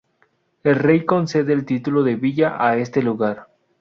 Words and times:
El 0.63 0.77
rey 0.77 1.05
concede 1.05 1.53
el 1.53 1.63
título 1.63 2.01
de 2.01 2.15
villa 2.15 2.55
a 2.57 2.77
este 2.77 3.03
lugar. 3.03 3.49